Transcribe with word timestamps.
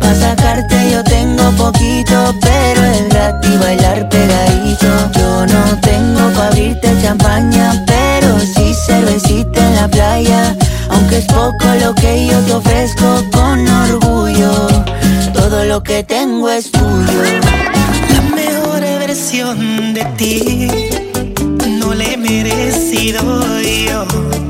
Pa' 0.00 0.14
sacarte 0.14 0.90
yo 0.92 1.02
tengo 1.04 1.50
poquito, 1.52 2.34
pero 2.40 2.84
es 2.84 3.08
gratis 3.08 3.60
bailar 3.60 4.08
pegadito. 4.08 4.86
Yo 5.18 5.46
no 5.46 5.80
tengo 5.80 6.30
pa' 6.34 6.46
abrirte 6.48 6.94
champaña, 7.02 7.84
pero 7.86 8.38
sí 8.40 8.74
cervecita 8.86 9.66
en 9.66 9.74
la 9.76 9.88
playa. 9.88 10.56
Aunque 10.90 11.18
es 11.18 11.26
poco 11.26 11.66
lo 11.80 11.94
que 11.94 12.26
yo 12.26 12.38
te 12.40 12.52
ofrezco 12.54 13.24
con 13.32 13.68
orgullo, 13.68 14.68
todo 15.32 15.64
lo 15.64 15.82
que 15.82 16.02
tengo 16.04 16.48
es 16.50 16.70
tuyo. 16.70 17.22
La 18.14 18.22
mejor 18.34 18.80
versión 18.80 19.94
de 19.94 20.04
ti 20.16 20.68
no 21.78 21.94
le 21.94 22.14
he 22.14 22.16
merecido 22.16 23.20
yo. 23.60 24.47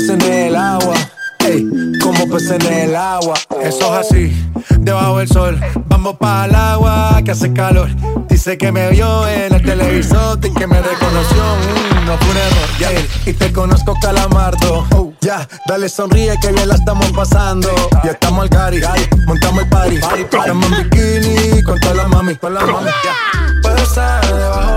pez 0.00 0.08
en 0.08 0.22
el 0.22 0.56
agua. 0.56 0.94
Ey, 1.40 1.68
como 2.02 2.28
pez 2.28 2.50
en 2.50 2.62
el 2.62 2.96
agua. 2.96 3.34
Eso 3.62 3.98
es 3.98 4.06
así, 4.06 4.50
debajo 4.78 5.18
del 5.18 5.28
sol. 5.28 5.60
Vamos 5.86 6.16
para 6.16 6.46
el 6.46 6.54
agua 6.54 7.20
que 7.24 7.32
hace 7.32 7.52
calor. 7.52 7.88
Dice 8.28 8.56
que 8.56 8.72
me 8.72 8.90
vio 8.90 9.28
en 9.28 9.54
el 9.54 9.62
televisor 9.62 10.38
y 10.42 10.54
que 10.54 10.66
me 10.66 10.80
reconoció. 10.80 11.42
Mm, 11.42 12.06
no 12.06 12.16
fue 12.18 12.30
un 12.30 12.36
error, 12.36 12.68
yeah. 12.78 13.06
Y 13.26 13.32
te 13.34 13.52
conozco, 13.52 13.94
calamardo. 14.00 14.86
Oh, 14.94 15.12
ya, 15.20 15.38
yeah. 15.38 15.48
dale 15.66 15.88
sonríe 15.88 16.38
que 16.40 16.52
bien 16.52 16.68
la 16.68 16.76
estamos 16.76 17.10
pasando. 17.12 17.68
Ya 18.04 18.12
estamos 18.12 18.42
al 18.44 18.50
cari, 18.50 18.80
montamos 19.26 19.62
el 19.64 19.68
party. 19.68 19.96
Estamos 19.96 20.66
en 20.72 20.90
bikini 20.90 21.62
con 21.62 21.78
todas 21.80 21.96
las 21.96 22.08
mami. 22.08 22.36
Con 22.36 22.54
la 22.54 22.60
mami. 22.60 22.86
Yeah. 22.86 23.60
Puedo 23.62 23.76
estar 23.76 24.26
debajo 24.26 24.69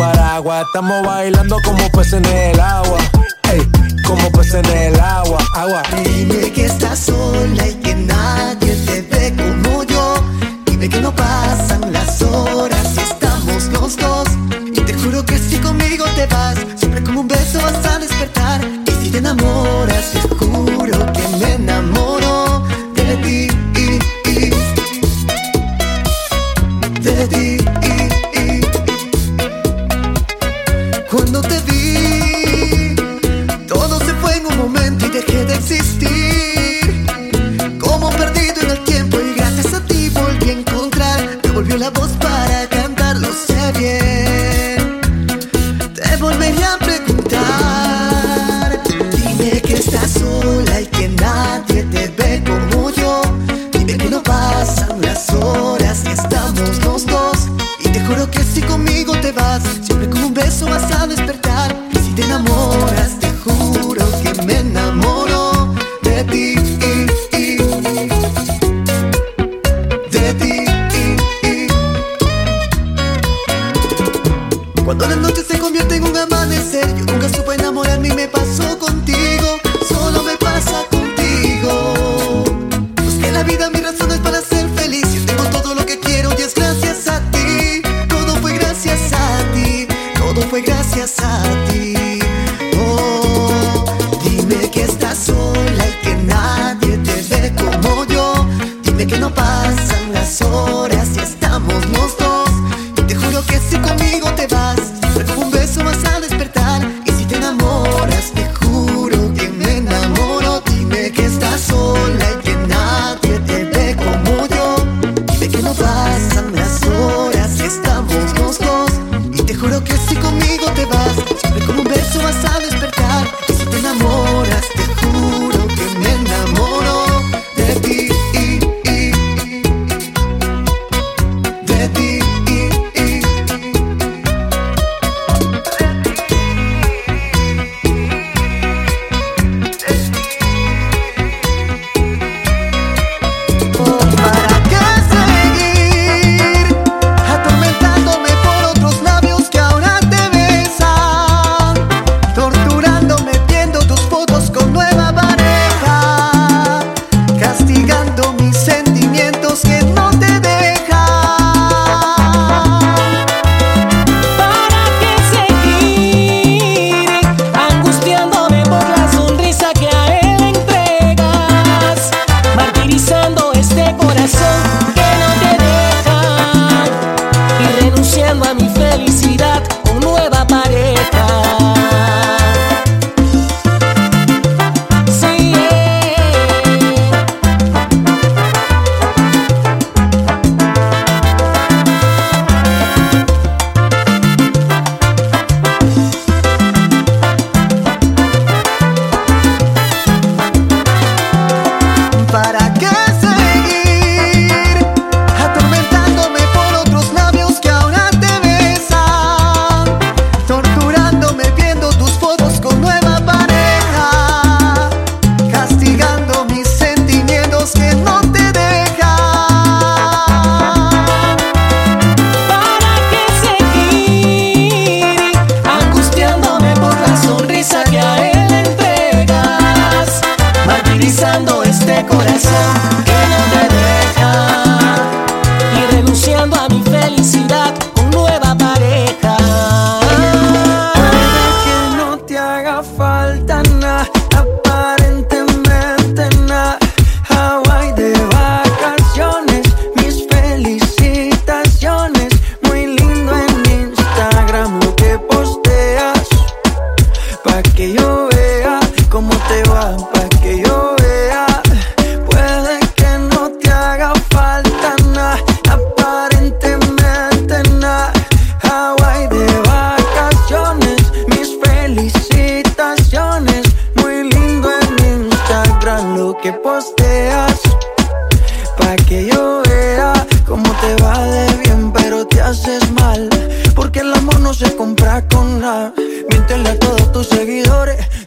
paraguas. 0.00 0.64
Estamos 0.66 1.06
bailando 1.06 1.56
como 1.64 1.90
peces 1.90 2.14
en 2.14 2.26
el 2.26 2.60
agua. 2.60 2.98
Ey, 3.52 3.60
como 4.06 4.30
peces 4.32 4.54
en 4.54 4.66
el 4.66 5.00
agua. 5.00 5.38
Agua. 5.54 5.82
Dime 6.04 6.50
que 6.52 6.64
estás 6.64 6.98
sola 6.98 7.68
y 7.68 7.74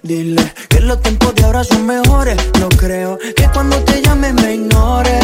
Dile 0.03 0.53
que 0.67 0.81
los 0.81 1.01
tiempos 1.01 1.33
de 1.33 1.45
ahora 1.45 1.63
son 1.63 1.85
mejores. 1.85 2.35
No 2.59 2.67
creo 2.67 3.17
que 3.17 3.47
cuando 3.53 3.77
te 3.85 4.01
llame 4.01 4.33
me 4.33 4.55
ignores. 4.55 5.23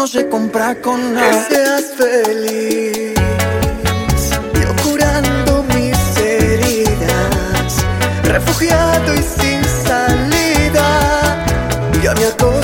No 0.00 0.06
se 0.06 0.26
compra 0.28 0.74
con 0.76 1.12
nada. 1.12 1.46
Que 1.46 1.54
seas 1.54 1.84
feliz, 1.94 3.12
yo 4.54 4.82
curando 4.82 5.62
mis 5.74 6.16
heridas, 6.16 7.74
refugiado 8.22 9.12
y 9.12 9.22
sin 9.22 9.62
salida, 9.62 11.44
ya 12.02 12.14
me 12.14 12.24
acostumbré. 12.24 12.59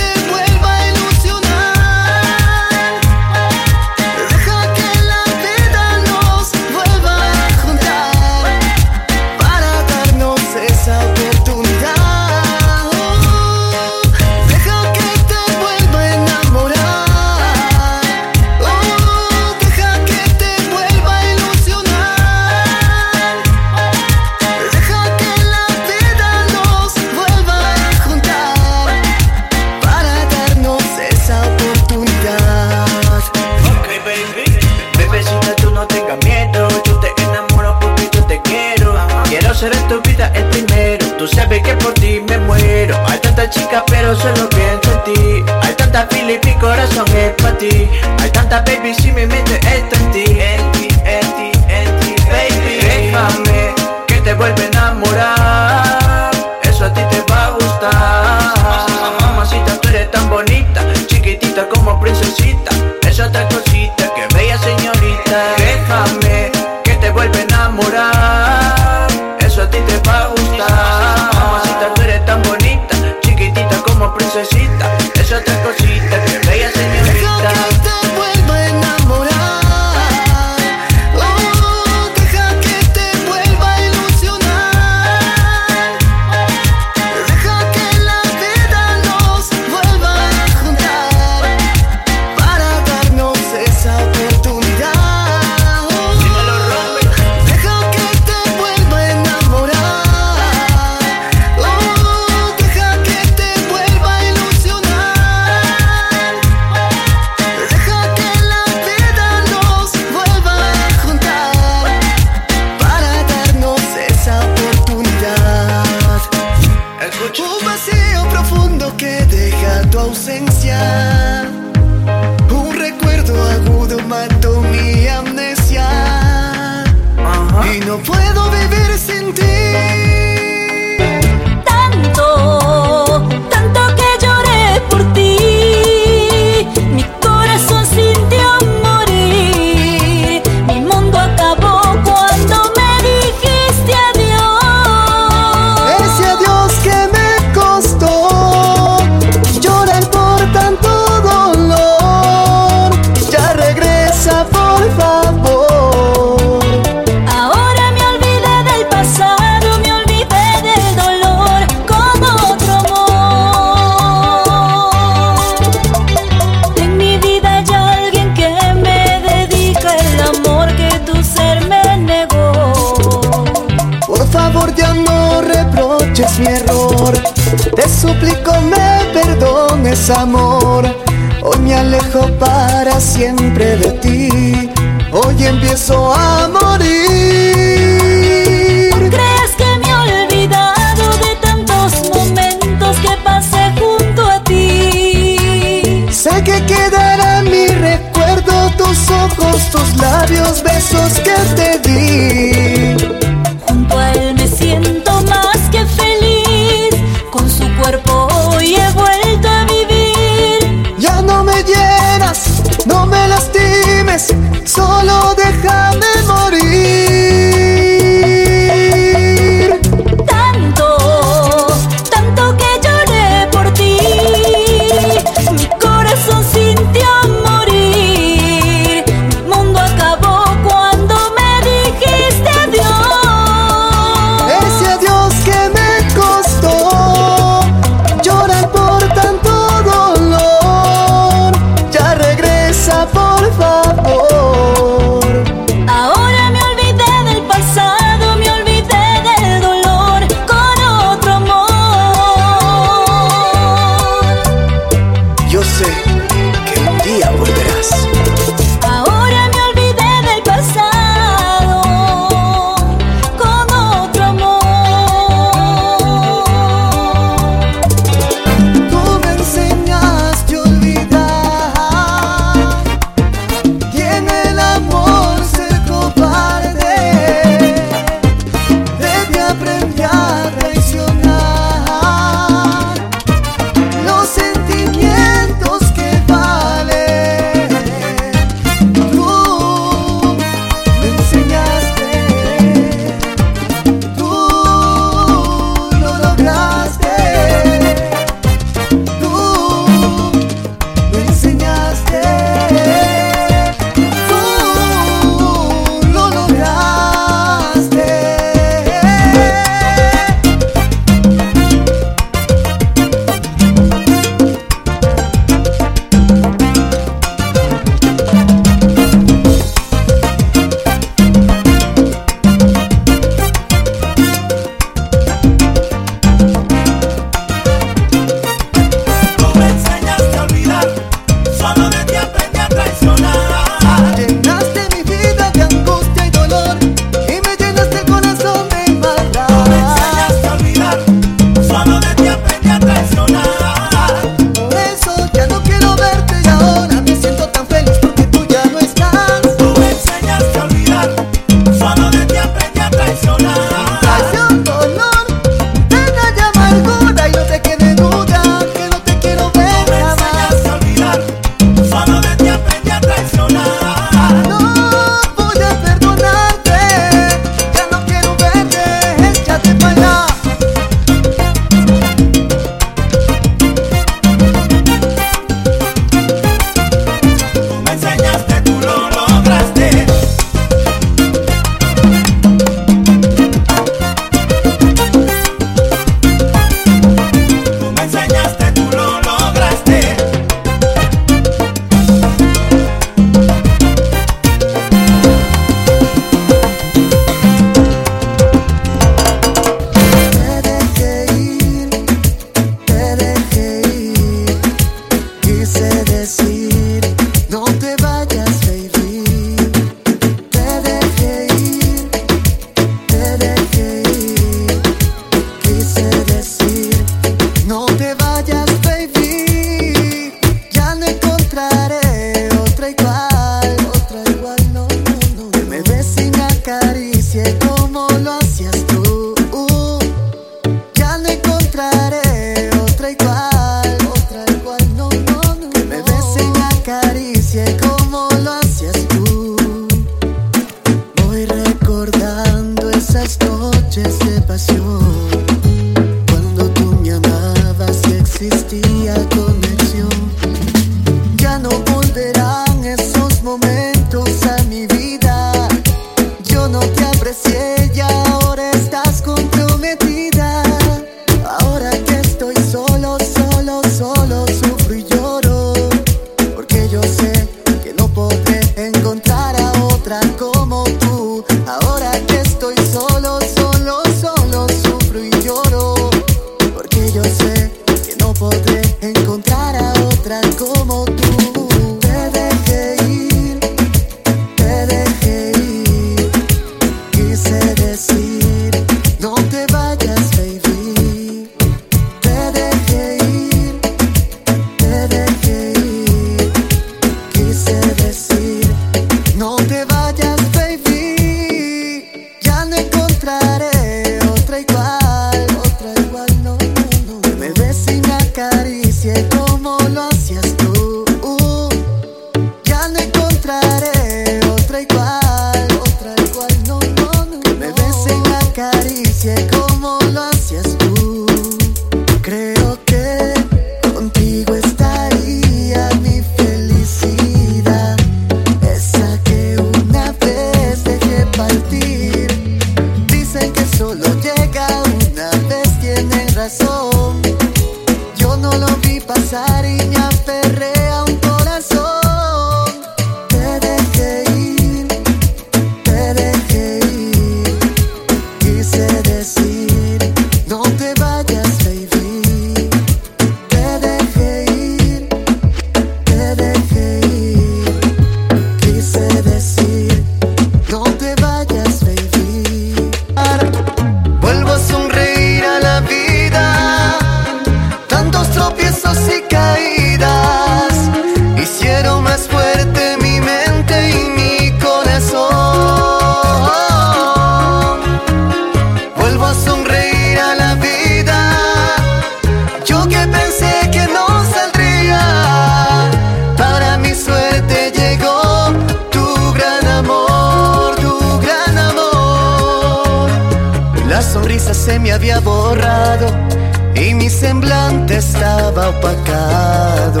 semblante 597.52 597.96
estaba 597.96 598.70
opacado. 598.70 600.00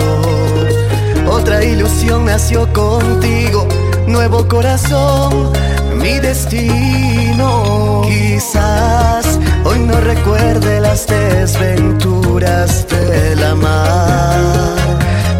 Otra 1.28 1.62
ilusión 1.64 2.24
nació 2.24 2.70
contigo, 2.72 3.66
nuevo 4.06 4.46
corazón, 4.48 5.52
mi 5.96 6.18
destino. 6.18 8.02
Quizás 8.04 9.38
hoy 9.64 9.80
no 9.80 10.00
recuerde 10.00 10.80
las 10.80 11.06
desventuras 11.06 12.86
de 12.88 13.36
la 13.36 13.54
mar. 13.54 14.40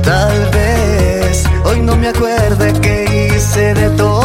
Tal 0.03 0.51
vez 0.51 1.45
hoy 1.65 1.81
no 1.81 1.97
me 1.97 2.09
acuerde 2.09 2.73
que 2.81 3.33
hice 3.35 3.75
de 3.75 3.89
todo 3.91 4.22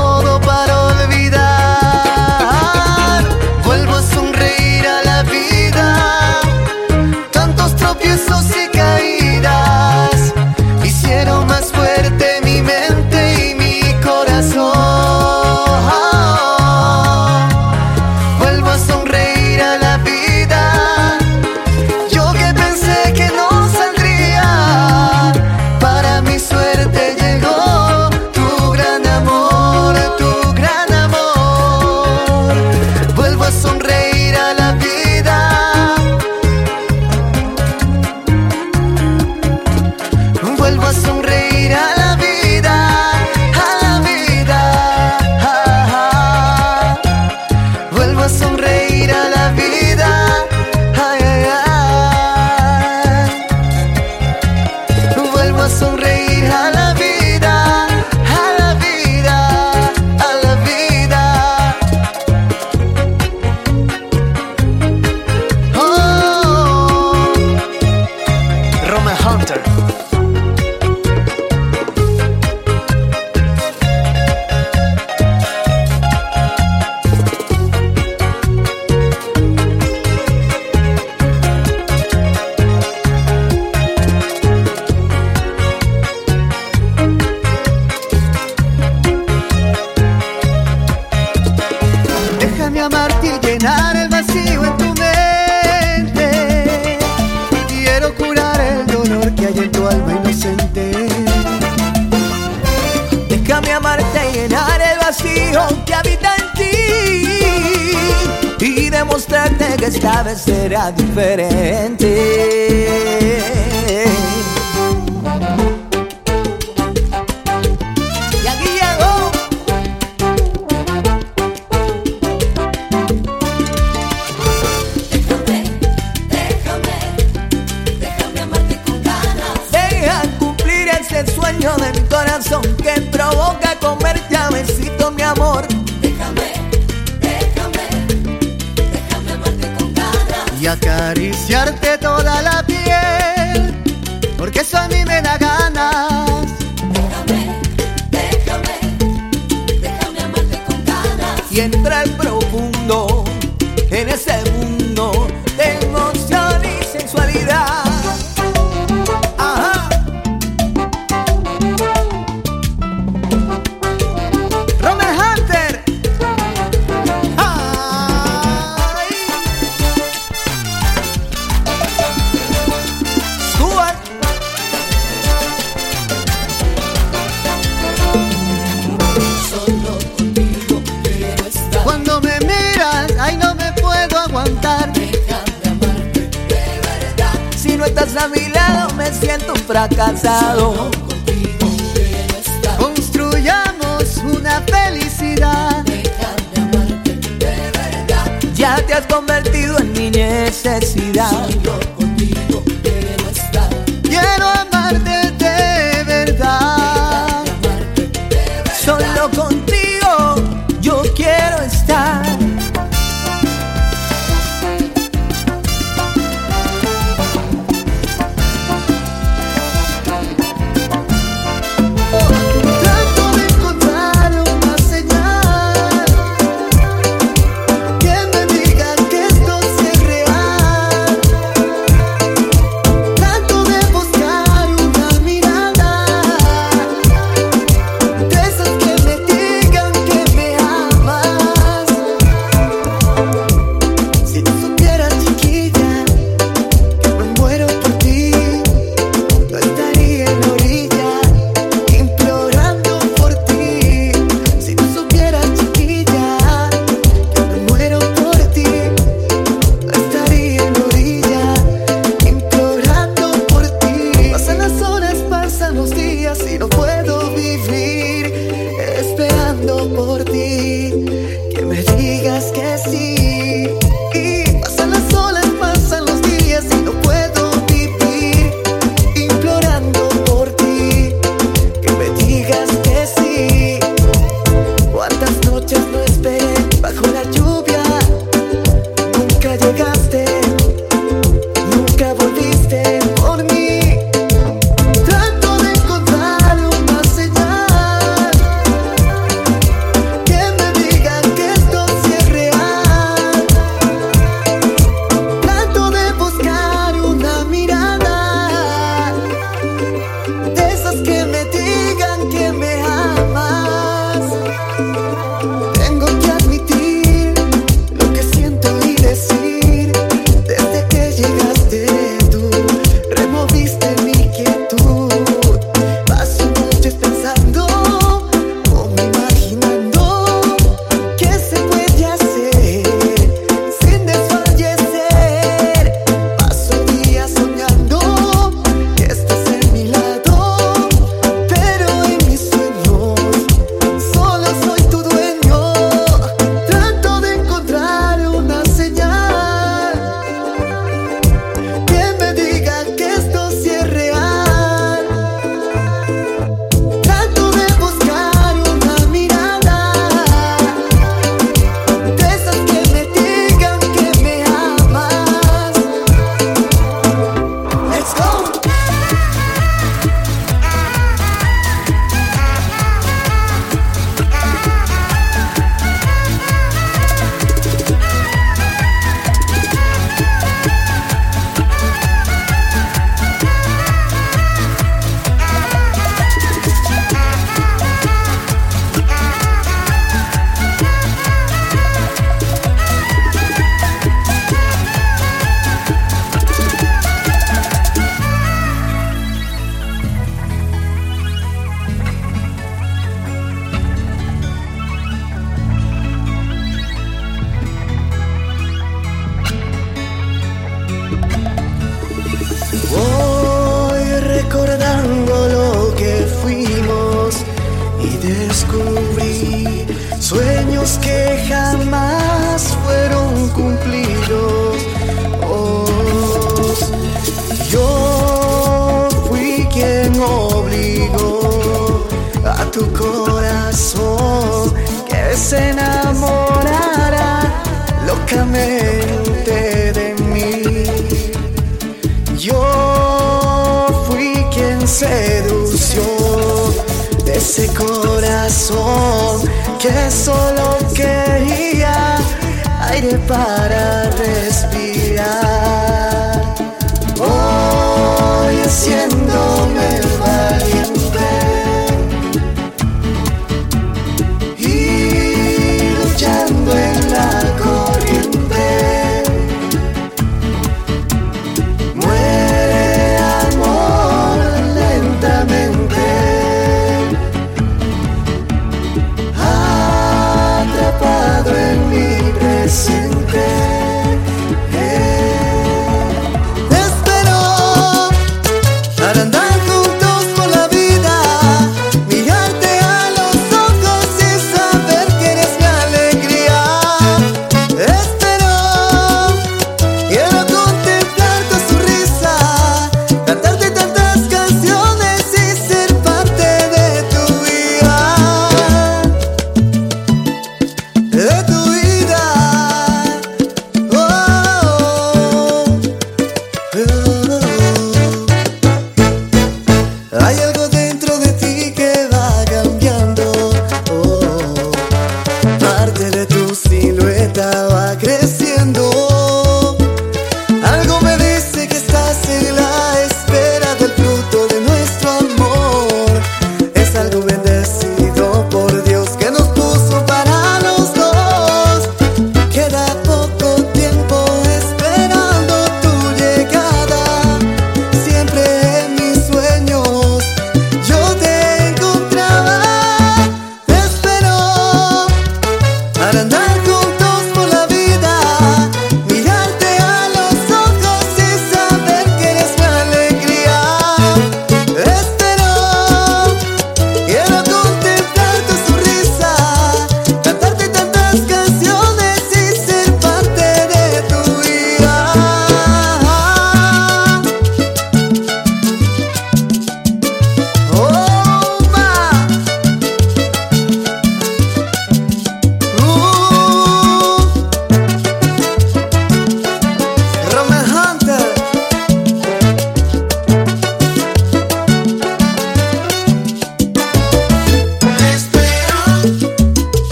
demostrarte 109.17 109.77
que 109.77 109.85
esta 109.85 110.21
vez 110.21 110.41
será 110.41 110.91
diferente. 110.91 112.05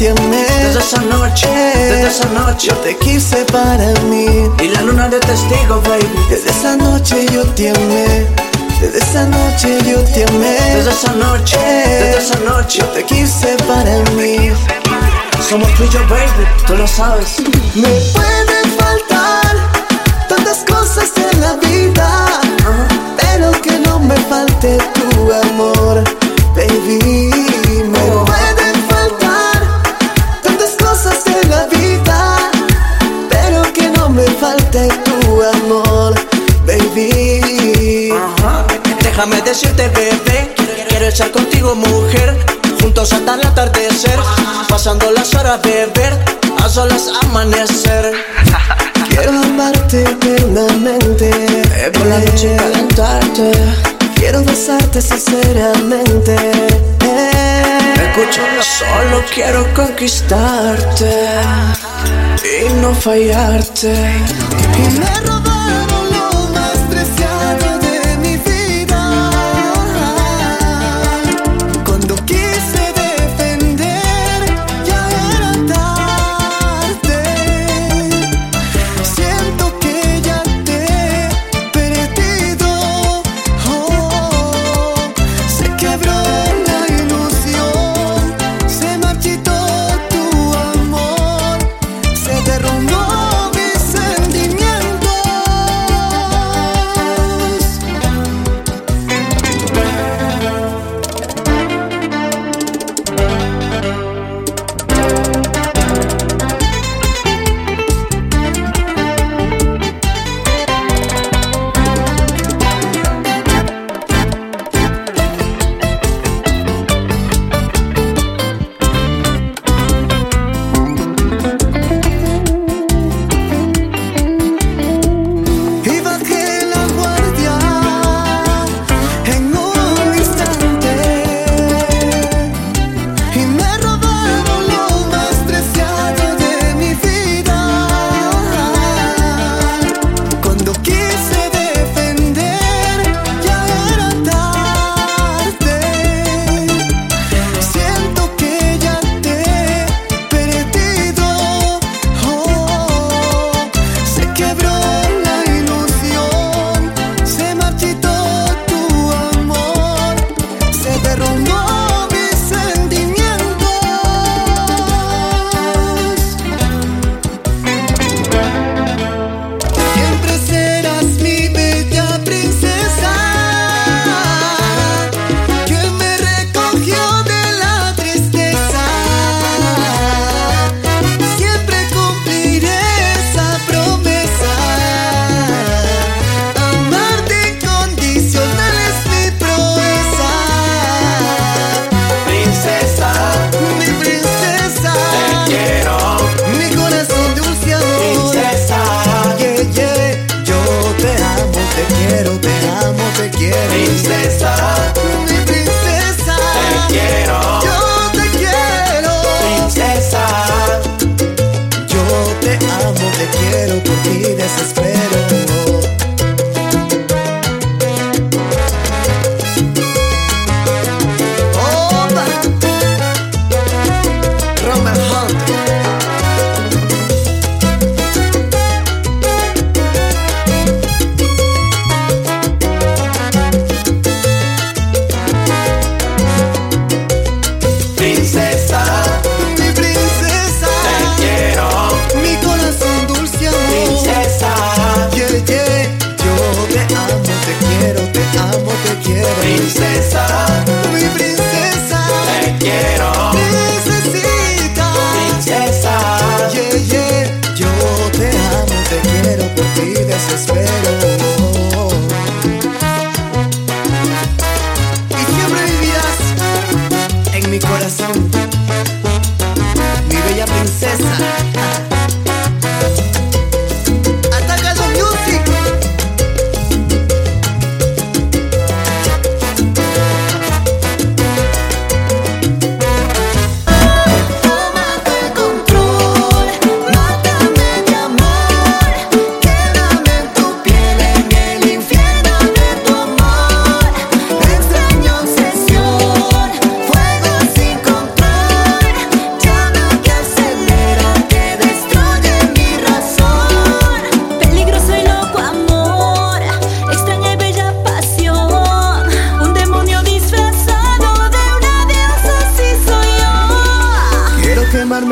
Desde 0.00 0.78
esa 0.78 1.02
noche, 1.02 1.46
desde 1.46 2.08
esa 2.08 2.24
noche 2.30 2.68
yo 2.68 2.76
te 2.76 2.96
quise 2.96 3.44
para 3.52 3.92
mí. 4.08 4.50
Y 4.58 4.68
la 4.68 4.80
luna 4.80 5.10
de 5.10 5.20
testigo, 5.20 5.78
baby. 5.82 6.08
Desde 6.30 6.48
esa 6.48 6.74
noche 6.74 7.26
yo 7.30 7.44
te 7.48 7.68
amé. 7.68 8.26
Desde 8.80 8.96
esa 8.96 9.26
noche 9.26 9.78
yo 9.84 10.02
te 10.04 10.24
amé. 10.24 10.56
Desde 10.74 10.90
esa 10.90 11.12
noche, 11.12 11.58
desde 11.58 12.18
esa 12.18 12.38
noche 12.48 12.78
yo 12.78 12.86
te 12.86 13.04
quise 13.04 13.56
para 13.68 13.98
mí. 14.12 14.50
Somos 15.46 15.68
tú 15.74 15.84
baby, 16.08 16.46
tú 16.66 16.76
lo 16.76 16.86
sabes. 16.86 17.36
Me 17.74 17.88
pueden 18.14 18.78
faltar 18.78 19.54
tantas 20.30 20.64
cosas 20.64 21.10
en 21.30 21.40
la 21.42 21.52
vida, 21.56 22.40
pero 23.18 23.52
que 23.60 23.78
no 23.80 23.98
me 23.98 24.16
falte 24.16 24.78
solo 46.80 46.96
amanecer. 47.22 48.12
Quiero 49.08 49.32
amarte 49.42 50.02
eternamente, 50.02 51.30
por 51.92 52.06
la 52.06 52.18
noche 52.20 52.56
calentarte. 52.56 53.52
Quiero 54.14 54.42
besarte 54.44 55.02
sinceramente. 55.02 56.36
Escucho, 58.02 58.42
solo 58.62 59.22
quiero 59.34 59.66
conquistarte 59.74 61.12
y 62.44 62.72
no 62.80 62.94
fallarte. 62.94 63.92
Y 64.78 64.98
me 64.98 65.20
robaron 65.26 65.99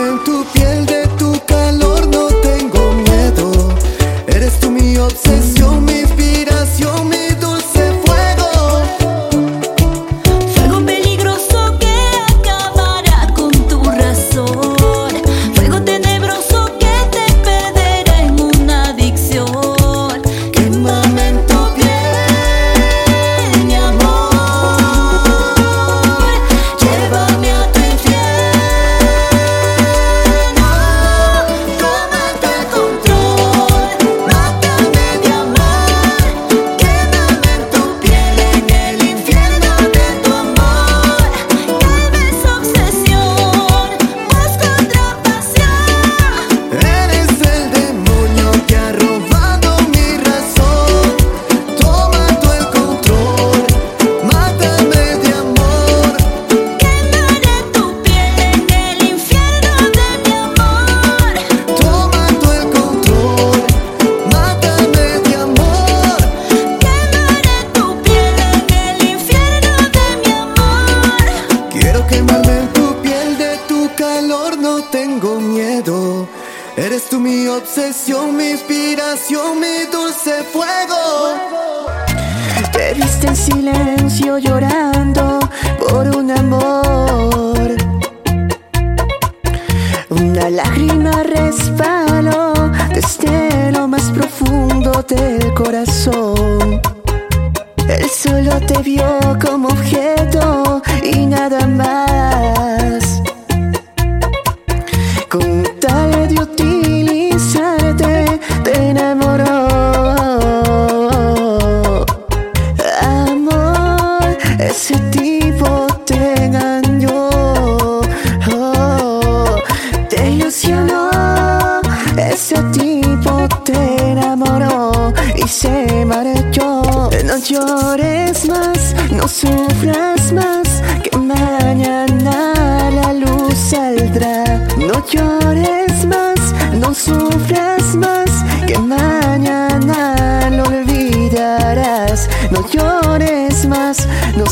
en 0.09 0.25
tu 0.25 0.45
piel, 0.53 0.87
de 0.87 1.07
tu 1.19 1.33
calor 1.47 2.07
no 2.09 2.29
tengo 2.49 2.93
miedo. 2.93 3.75
Eres 4.27 4.59
tú 4.59 4.71
mi 4.71 4.97
obsesión, 4.97 5.85
mi 5.85 6.01
inspiración, 6.01 7.09
mi 7.09 7.28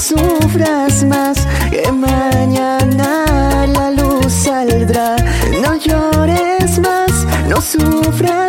sufras 0.07 1.03
más, 1.05 1.37
que 1.71 1.91
mañana 1.91 3.67
la 3.67 3.91
luz 3.91 4.33
saldrá. 4.33 5.17
No 5.63 5.75
llores 5.75 6.79
más, 6.79 7.27
no 7.49 7.61
sufras 7.61 8.46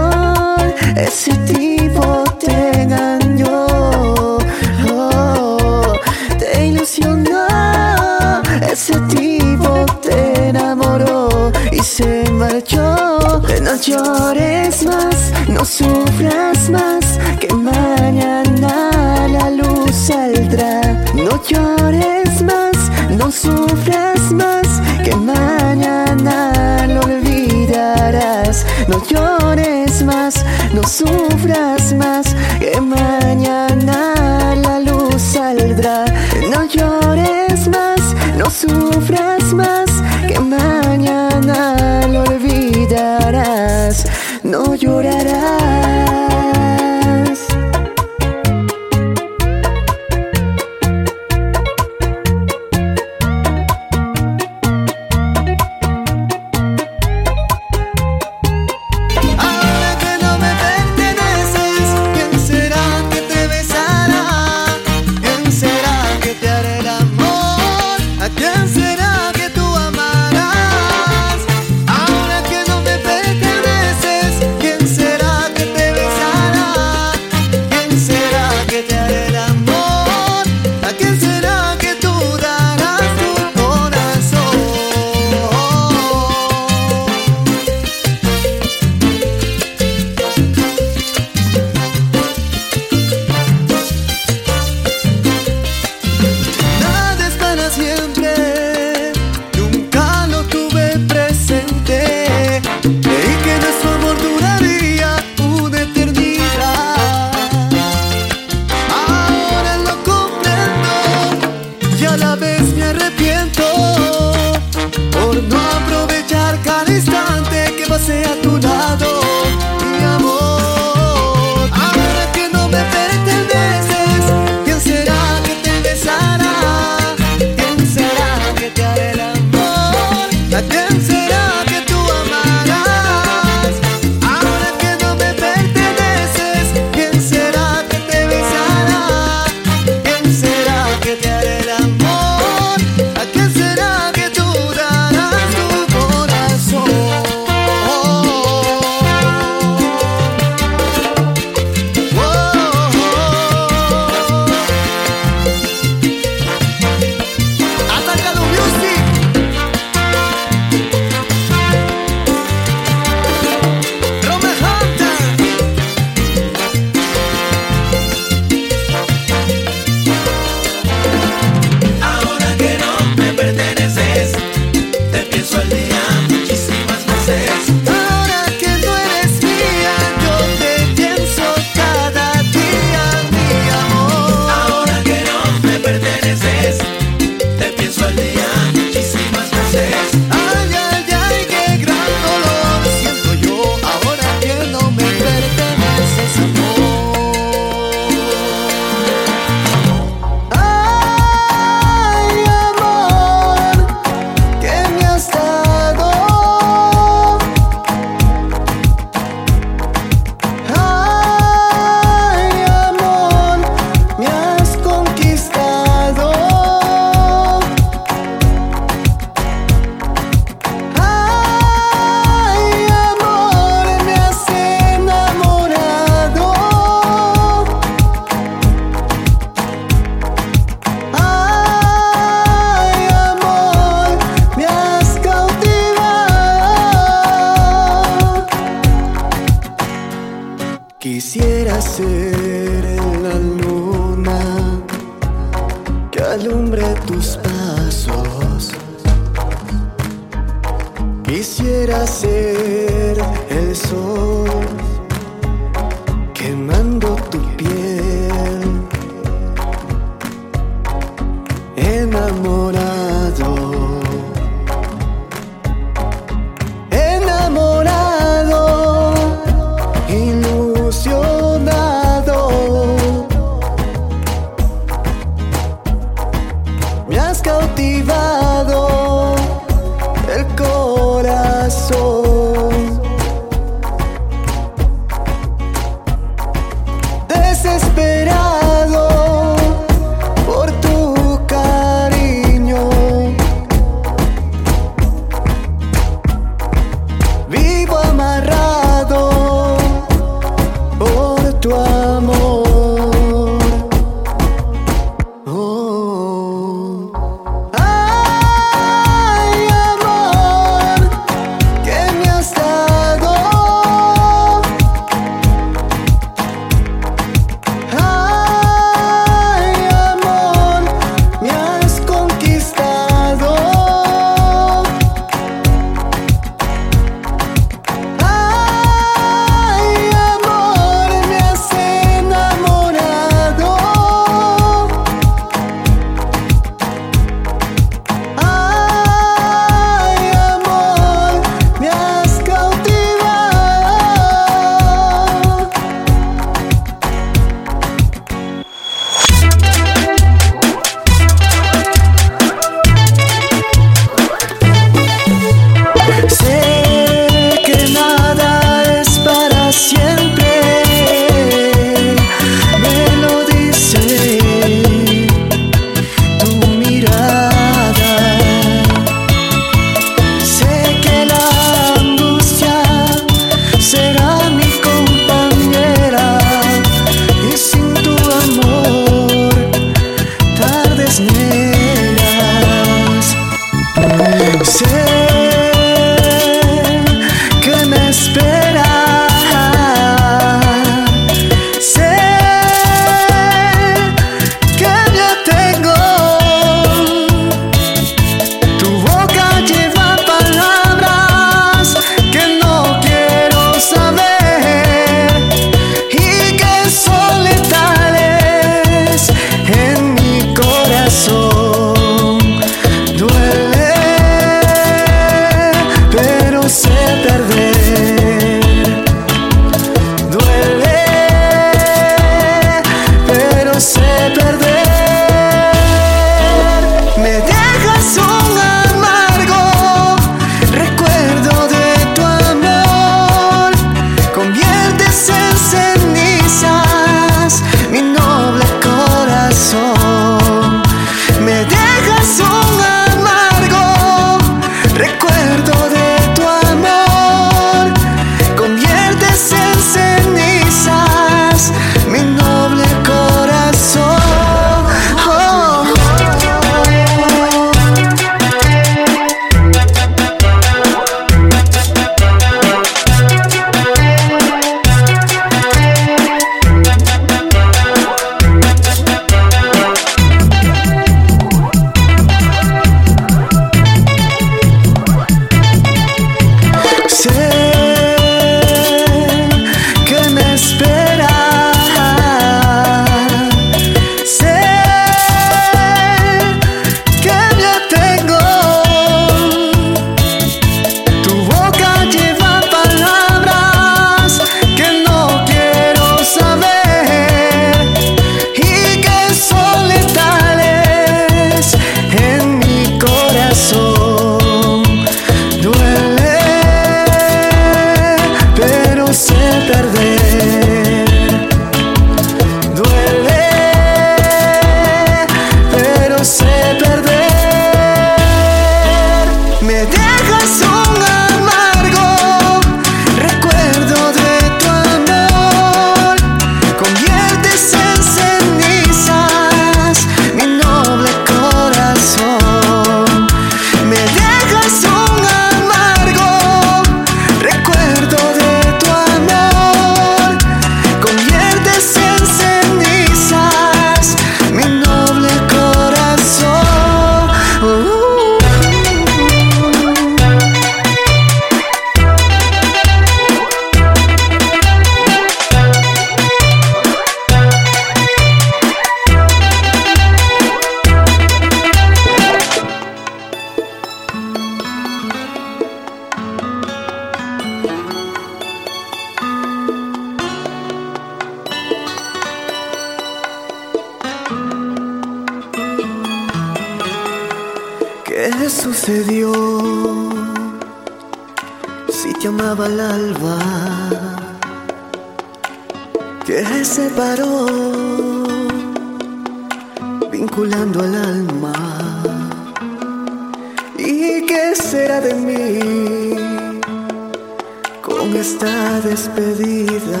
con 597.82 598.16
esta 598.16 598.80
despedida, 598.80 600.00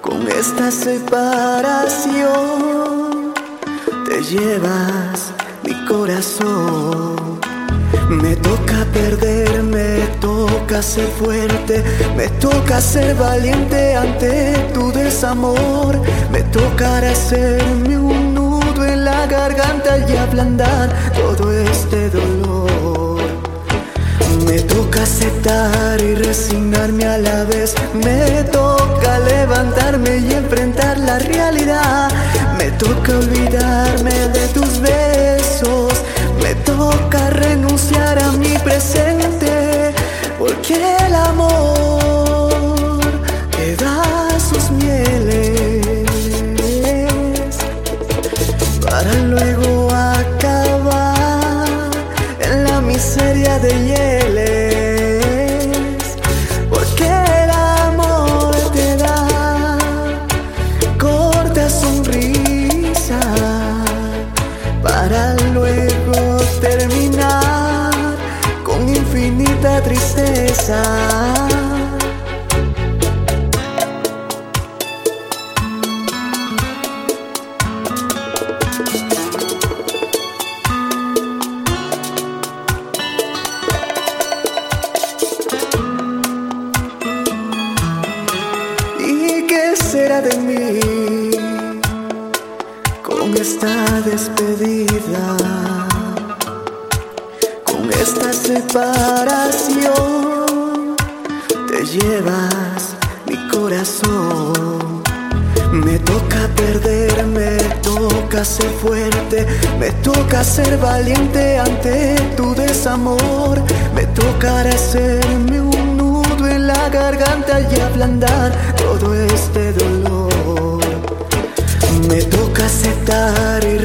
con 0.00 0.26
esta 0.28 0.70
separación, 0.70 2.14
te 4.06 4.22
llevas 4.22 5.34
mi 5.64 5.84
corazón. 5.84 7.40
Me 8.08 8.36
toca 8.36 8.86
perder, 8.92 9.62
me 9.62 10.06
toca 10.20 10.82
ser 10.82 11.08
fuerte, 11.18 11.82
me 12.16 12.28
toca 12.40 12.80
ser 12.80 13.14
valiente 13.16 13.96
ante 13.96 14.54
tu 14.72 14.92
desamor, 14.92 16.00
me 16.30 16.42
tocará 16.44 17.10
hacerme 17.10 17.98
un 17.98 18.34
nudo 18.34 18.84
en 18.84 19.04
la 19.04 19.26
garganta 19.26 19.98
y 19.98 20.16
ablandar 20.16 20.88
todo 21.14 21.52
este 21.52 22.08
dolor 22.10 22.83
toca 24.74 25.02
aceptar 25.04 26.00
y 26.00 26.14
resignarme 26.16 27.04
a 27.04 27.18
la 27.18 27.44
vez. 27.44 27.74
Me 27.92 28.42
toca 28.44 29.20
levantarme 29.20 30.18
y 30.18 30.32
enfrentar 30.32 30.98
la 30.98 31.18
realidad. 31.18 32.10
Me 32.58 32.70
toca 32.72 33.18
olvidarme 33.18 34.28
de 34.36 34.48
tus 34.48 34.80
besos. 34.80 35.92
Me 36.42 36.54
toca 36.56 37.30
renunciar 37.30 38.18
a 38.18 38.32
mi 38.32 38.58
presente. 38.58 39.94
Porque 40.38 40.74
el 41.06 41.14
amor... 41.14 42.13
sun. 70.54 71.33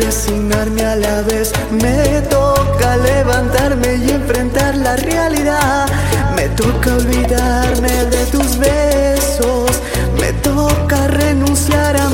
a 0.10 0.95
la 0.95 1.22
vez. 1.22 1.51
Me 1.70 2.22
toca 2.22 2.97
levantarme 2.97 3.95
y 3.95 4.10
enfrentar 4.10 4.76
la 4.76 4.95
realidad. 4.95 5.86
Me 6.36 6.49
toca 6.49 6.95
olvidarme 6.95 8.05
de 8.05 8.26
tus 8.32 8.57
besos. 8.57 9.70
Me 10.20 10.34
toca 10.41 11.07
renunciar 11.07 11.95
a 11.95 12.09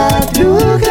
madrugada. 0.00 0.89